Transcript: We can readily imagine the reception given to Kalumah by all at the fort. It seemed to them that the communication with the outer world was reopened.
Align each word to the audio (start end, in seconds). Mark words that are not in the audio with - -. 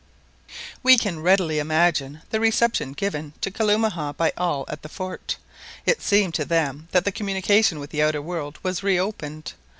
We 0.81 0.97
can 0.97 1.19
readily 1.21 1.59
imagine 1.59 2.23
the 2.31 2.39
reception 2.39 2.93
given 2.93 3.33
to 3.41 3.51
Kalumah 3.51 4.17
by 4.17 4.33
all 4.35 4.65
at 4.67 4.81
the 4.81 4.89
fort. 4.89 5.37
It 5.85 6.01
seemed 6.01 6.33
to 6.33 6.43
them 6.45 6.87
that 6.89 7.05
the 7.05 7.11
communication 7.11 7.77
with 7.79 7.91
the 7.91 8.01
outer 8.01 8.19
world 8.23 8.57
was 8.63 8.81
reopened. 8.81 9.53